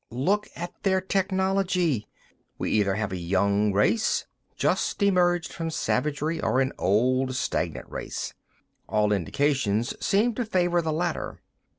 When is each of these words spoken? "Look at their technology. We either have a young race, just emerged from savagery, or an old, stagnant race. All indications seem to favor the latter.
"Look 0.09 0.47
at 0.55 0.73
their 0.81 0.99
technology. 0.99 2.07
We 2.57 2.71
either 2.71 2.95
have 2.95 3.11
a 3.11 3.17
young 3.17 3.71
race, 3.71 4.25
just 4.55 5.03
emerged 5.03 5.53
from 5.53 5.69
savagery, 5.69 6.41
or 6.41 6.59
an 6.59 6.73
old, 6.79 7.35
stagnant 7.35 7.87
race. 7.87 8.33
All 8.89 9.11
indications 9.13 9.93
seem 10.03 10.33
to 10.33 10.43
favor 10.45 10.81
the 10.81 10.91
latter. 10.91 11.43